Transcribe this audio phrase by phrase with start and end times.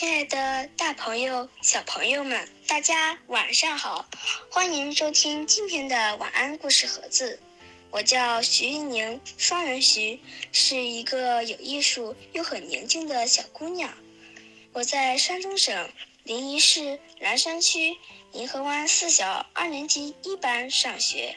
[0.00, 4.08] 亲爱的，大朋友、小朋友们，大家晚上好！
[4.50, 7.38] 欢迎收听今天的晚安故事盒子。
[7.90, 10.18] 我叫徐一宁，双人徐，
[10.52, 13.92] 是一个有艺术又很宁静的小姑娘。
[14.72, 15.90] 我在山东省
[16.24, 17.98] 临沂市兰山区
[18.32, 21.36] 银河湾四小二年级一班上学，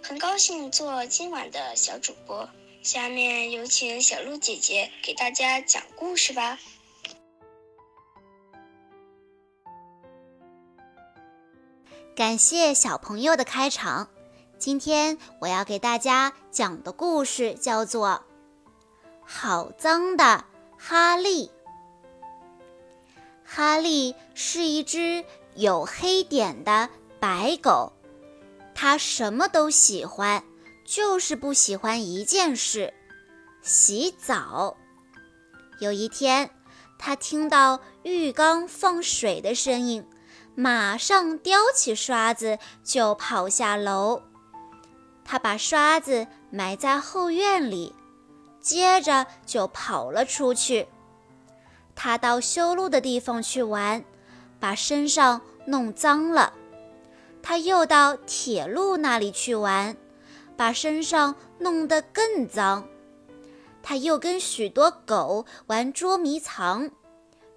[0.00, 2.48] 很高兴做今晚的小主播。
[2.84, 6.60] 下面有请小鹿姐姐给大家讲故事吧。
[12.16, 14.08] 感谢小朋友的开场。
[14.58, 18.08] 今天我要给大家讲的故事叫做
[19.22, 20.42] 《好脏的
[20.78, 21.48] 哈利》。
[23.44, 25.26] 哈利是一只
[25.56, 26.88] 有黑点的
[27.20, 27.92] 白狗，
[28.74, 30.42] 它什么都喜欢，
[30.86, 32.94] 就是不喜欢一件事——
[33.60, 34.74] 洗澡。
[35.80, 36.48] 有一天，
[36.98, 40.02] 他听到浴缸放水的声音。
[40.58, 44.22] 马上叼起刷子就跑下楼，
[45.22, 47.94] 他把刷子埋在后院里，
[48.58, 50.88] 接着就跑了出去。
[51.94, 54.02] 他到修路的地方去玩，
[54.58, 56.54] 把身上弄脏了。
[57.42, 59.94] 他又到铁路那里去玩，
[60.56, 62.88] 把身上弄得更脏。
[63.82, 66.90] 他又跟许多狗玩捉迷藏。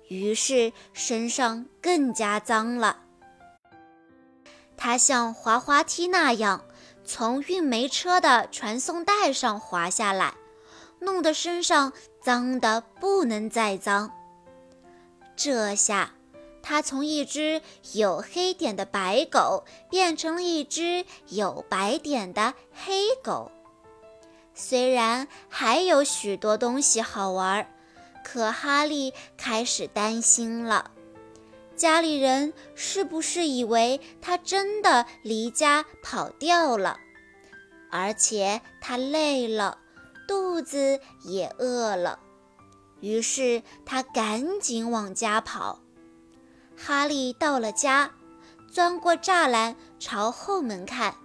[0.10, 2.98] 于是身上更加脏了。
[4.76, 6.66] 他像滑滑梯那样
[7.04, 10.34] 从运煤车的传送带上滑下来，
[11.00, 14.12] 弄得身上脏得不能再脏。
[15.36, 16.14] 这下，
[16.62, 17.62] 他从一只
[17.94, 23.52] 有黑点的白狗变成了一只有白点的黑狗。
[24.54, 27.66] 虽然还有许多东西好玩。
[28.24, 30.92] 可哈利开始担心了，
[31.76, 36.98] 家里人是不是以为他真的离家跑掉了？
[37.92, 39.80] 而且他累了，
[40.28, 42.20] 肚子也饿了，
[43.00, 45.80] 于是他赶紧往家跑。
[46.78, 48.12] 哈利到了家，
[48.72, 51.16] 钻过栅栏朝后门看，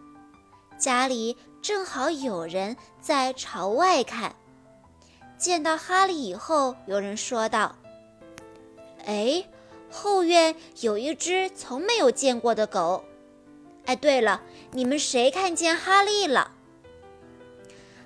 [0.79, 4.35] 家里正好有人在朝外看。
[5.39, 7.77] 见到哈利以后，有人说道
[9.05, 9.45] ：“哎，
[9.91, 13.05] 后院有一只从没有见过的狗。
[13.85, 14.43] 哎，对了，
[14.73, 16.53] 你们谁看见哈利了？”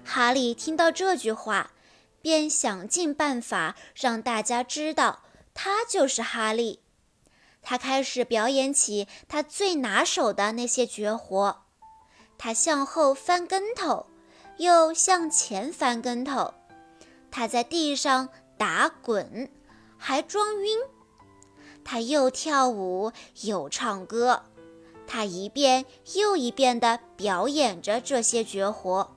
[0.04, 1.70] 哈利听到这句话，
[2.20, 5.22] 便想尽办法让大家知道
[5.54, 6.80] 他就是哈利。
[7.60, 11.64] 他开始表演起他最拿手的那些绝活：
[12.38, 14.06] 他向后翻跟头，
[14.56, 16.54] 又向前翻跟头。
[17.30, 19.50] 他在地上打滚，
[19.96, 20.78] 还装晕。
[21.84, 23.12] 他又跳舞
[23.42, 24.42] 又唱歌，
[25.06, 29.14] 他一遍又一遍地表演着这些绝活。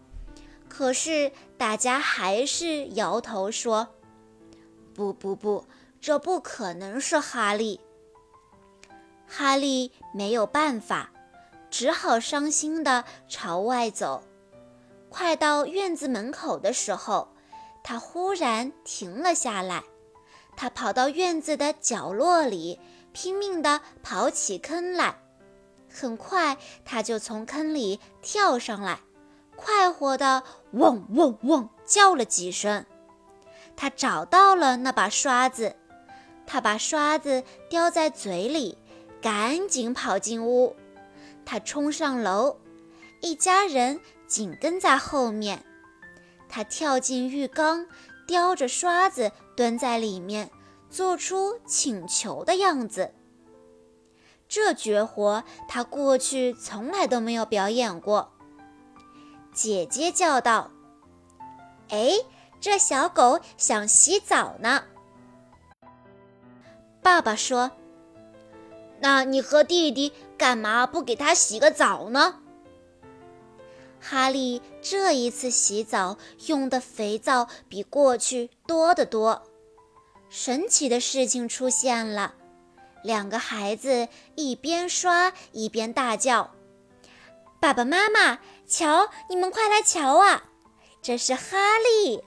[0.70, 3.90] 可是大家还是摇头说
[4.96, 5.66] ：“不不不，
[6.00, 7.82] 这不可能是哈利。”
[9.28, 11.12] 哈利没有办法，
[11.70, 14.24] 只好伤心地朝外走。
[15.10, 17.31] 快到院子门口的时候，
[17.84, 19.84] 他忽然停了下来，
[20.56, 22.80] 他跑到院子的角落里，
[23.12, 25.18] 拼命地刨起坑来。
[25.90, 29.00] 很快，他就从坑里跳上来，
[29.56, 32.86] 快活地汪汪汪叫了几声。
[33.76, 35.76] 他找到了那把刷子，
[36.46, 38.78] 他把刷子叼在嘴里，
[39.22, 40.76] 赶紧跑进屋。
[41.44, 42.58] 他冲上楼，
[43.22, 45.66] 一家人紧跟在后面。
[46.52, 47.88] 他跳进浴缸，
[48.28, 50.52] 叼着刷子蹲在里面，
[50.90, 53.14] 做出请求的样子。
[54.50, 58.34] 这绝活他过去从来都没有表演过。
[59.54, 60.72] 姐姐叫道
[61.88, 62.12] ：“哎，
[62.60, 64.84] 这小狗想洗澡呢。”
[67.02, 67.72] 爸爸说
[69.00, 72.42] ：“那你和弟弟干嘛不给它洗个澡呢？”
[74.02, 76.18] 哈利这一次洗澡
[76.48, 79.44] 用的肥皂比过去多得多。
[80.30, 82.34] 神奇的事情出现了，
[83.04, 86.52] 两个孩子一边刷一边大叫
[87.62, 90.46] ：“爸爸妈妈，瞧，你们快来瞧啊！
[91.02, 92.24] 这是哈利！”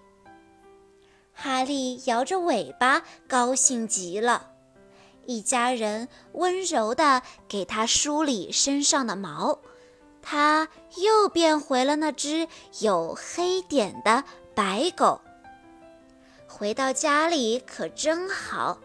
[1.35, 4.50] 哈利摇着尾巴，高兴极了。
[5.27, 9.59] 一家人温柔地给他梳理身上的毛。
[10.26, 10.67] 他
[10.97, 12.49] 又变回了那只
[12.81, 14.25] 有黑点的
[14.55, 15.21] 白狗。
[16.49, 18.79] 回到家里可真好，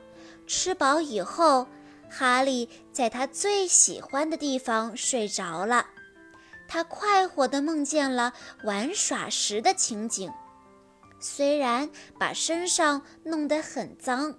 [0.46, 1.66] 吃饱以后，
[2.10, 5.88] 哈利在他最喜欢的地方睡着了。
[6.68, 8.34] 他快活地梦见了
[8.64, 10.30] 玩耍时的情景，
[11.22, 11.90] 虽然
[12.20, 14.36] 把身上弄得很脏。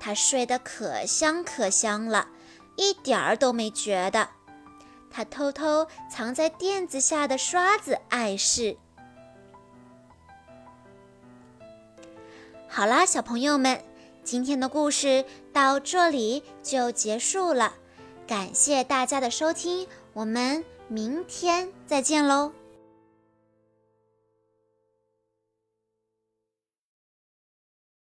[0.00, 2.28] 他睡得可香可香了，
[2.76, 4.28] 一点儿都没觉得。
[5.16, 8.76] 他偷偷藏在垫子下的刷子碍事。
[12.68, 13.82] 好啦，小朋友们，
[14.22, 15.24] 今天的故事
[15.54, 17.72] 到这里就结束了。
[18.26, 22.52] 感谢大家的收听，我们明天再见喽。